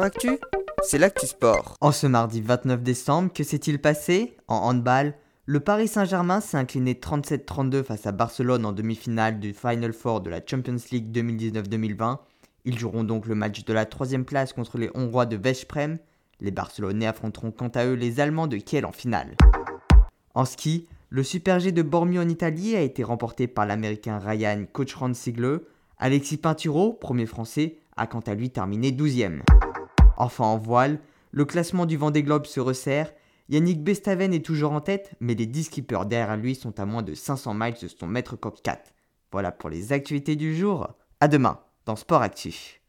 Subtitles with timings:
[0.00, 0.38] Actu,
[0.82, 1.76] c'est l'actu sport.
[1.82, 4.36] En ce mardi 29 décembre, que s'est-il passé?
[4.48, 9.92] En handball, le Paris Saint-Germain s'est incliné 37-32 face à Barcelone en demi-finale du Final
[9.92, 12.18] Four de la Champions League 2019-2020.
[12.64, 15.98] Ils joueront donc le match de la troisième place contre les Hongrois de Veszprem.
[16.40, 19.36] Les Barcelonais affronteront quant à eux les Allemands de Kiel en finale.
[20.34, 24.64] En ski, le Super G de Bormio en Italie a été remporté par l'Américain Ryan
[24.72, 25.60] Cochran-Sigle.
[25.98, 29.42] Alexis Pinturo, premier français, a quant à lui terminé 12e.
[30.16, 30.98] Enfin en voile,
[31.30, 33.12] le classement du Vendée Globe se resserre.
[33.48, 37.02] Yannick Bestaven est toujours en tête, mais les 10 skippers derrière lui sont à moins
[37.02, 38.92] de 500 miles de son maître COP 4.
[39.30, 40.88] Voilà pour les actualités du jour.
[41.20, 42.80] À demain dans Sport Actif.